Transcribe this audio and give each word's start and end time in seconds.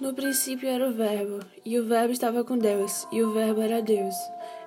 No 0.00 0.14
princípio 0.14 0.68
era 0.68 0.88
o 0.88 0.92
Verbo, 0.92 1.40
e 1.64 1.76
o 1.76 1.84
Verbo 1.84 2.12
estava 2.12 2.44
com 2.44 2.56
Deus, 2.56 3.04
e 3.10 3.20
o 3.20 3.32
Verbo 3.32 3.60
era 3.60 3.82
Deus. 3.82 4.14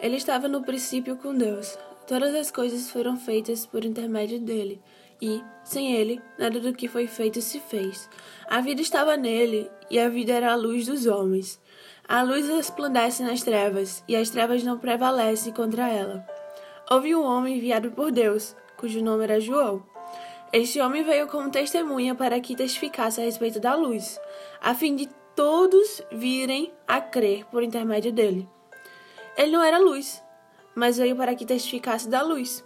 Ele 0.00 0.16
estava 0.16 0.48
no 0.48 0.62
princípio 0.62 1.16
com 1.16 1.34
Deus. 1.34 1.76
Todas 2.06 2.34
as 2.34 2.50
coisas 2.50 2.90
foram 2.90 3.14
feitas 3.14 3.66
por 3.66 3.84
intermédio 3.84 4.40
dele, 4.40 4.80
e, 5.20 5.42
sem 5.62 5.92
ele, 5.92 6.18
nada 6.38 6.58
do 6.58 6.72
que 6.72 6.88
foi 6.88 7.06
feito 7.06 7.42
se 7.42 7.60
fez. 7.60 8.08
A 8.48 8.62
vida 8.62 8.80
estava 8.80 9.18
nele, 9.18 9.70
e 9.90 9.98
a 9.98 10.08
vida 10.08 10.32
era 10.32 10.50
a 10.50 10.56
luz 10.56 10.86
dos 10.86 11.04
homens. 11.04 11.60
A 12.08 12.22
luz 12.22 12.48
resplandece 12.48 13.22
nas 13.22 13.42
trevas, 13.42 14.02
e 14.08 14.16
as 14.16 14.30
trevas 14.30 14.64
não 14.64 14.78
prevalecem 14.78 15.52
contra 15.52 15.90
ela. 15.90 16.26
Houve 16.90 17.14
um 17.14 17.22
homem 17.22 17.58
enviado 17.58 17.90
por 17.90 18.10
Deus, 18.10 18.56
cujo 18.78 19.04
nome 19.04 19.24
era 19.24 19.38
João. 19.38 19.84
Este 20.52 20.80
homem 20.80 21.02
veio 21.02 21.26
como 21.28 21.50
testemunha 21.50 22.14
para 22.14 22.40
que 22.40 22.56
testificasse 22.56 23.20
a 23.20 23.24
respeito 23.24 23.60
da 23.60 23.74
luz, 23.74 24.18
a 24.60 24.74
fim 24.74 24.96
de 24.96 25.06
todos 25.36 26.02
virem 26.10 26.72
a 26.86 27.00
crer 27.00 27.44
por 27.46 27.62
intermédio 27.62 28.12
dele. 28.12 28.48
Ele 29.36 29.52
não 29.52 29.62
era 29.62 29.78
luz, 29.78 30.22
mas 30.74 30.96
veio 30.96 31.14
para 31.14 31.34
que 31.34 31.44
testificasse 31.44 32.08
da 32.08 32.22
luz, 32.22 32.64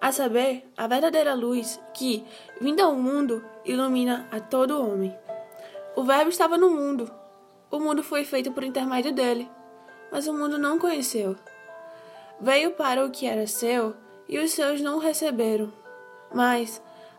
a 0.00 0.10
saber, 0.10 0.64
a 0.76 0.86
verdadeira 0.86 1.34
luz 1.34 1.80
que, 1.92 2.24
vinda 2.60 2.84
ao 2.84 2.94
mundo, 2.94 3.44
ilumina 3.64 4.26
a 4.30 4.40
todo 4.40 4.80
homem. 4.80 5.14
O 5.96 6.04
Verbo 6.04 6.30
estava 6.30 6.56
no 6.56 6.70
mundo. 6.70 7.10
O 7.70 7.78
mundo 7.78 8.02
foi 8.02 8.24
feito 8.24 8.52
por 8.52 8.64
intermédio 8.64 9.12
dele, 9.12 9.50
mas 10.10 10.26
o 10.26 10.32
mundo 10.32 10.56
não 10.58 10.78
conheceu. 10.78 11.36
Veio 12.40 12.70
para 12.70 13.04
o 13.04 13.10
que 13.10 13.26
era 13.26 13.46
seu, 13.46 13.94
e 14.28 14.38
os 14.38 14.52
seus 14.52 14.80
não 14.80 14.96
o 14.96 15.00
receberam. 15.00 15.72
Mas, 16.32 16.80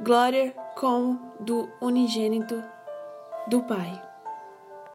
glória 0.00 0.54
como 0.76 1.32
do 1.40 1.68
unigênito 1.80 2.62
do 3.48 3.62
Pai. 3.62 4.07